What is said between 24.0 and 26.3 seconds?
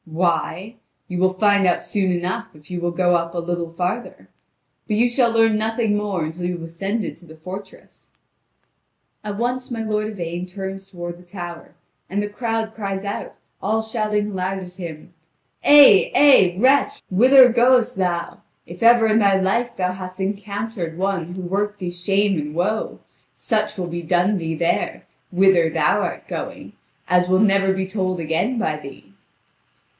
done thee there, whither thou art